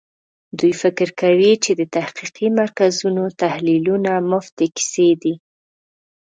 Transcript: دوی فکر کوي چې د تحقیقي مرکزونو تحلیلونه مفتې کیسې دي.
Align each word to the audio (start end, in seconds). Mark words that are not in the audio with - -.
دوی 0.59 0.73
فکر 0.81 1.07
کوي 1.21 1.51
چې 1.63 1.71
د 1.79 1.81
تحقیقي 1.95 2.47
مرکزونو 2.59 3.23
تحلیلونه 3.41 4.11
مفتې 4.31 4.65
کیسې 4.75 5.09
دي. 5.21 5.33